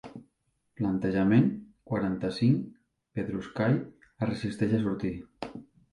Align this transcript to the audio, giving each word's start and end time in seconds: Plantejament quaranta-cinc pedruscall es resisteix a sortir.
Plantejament 0.79 1.43
quaranta-cinc 1.91 2.63
pedruscall 3.19 3.77
es 3.81 4.29
resisteix 4.31 4.75
a 4.79 4.85
sortir. 4.87 5.13